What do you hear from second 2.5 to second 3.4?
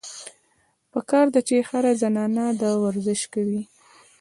دا ورزش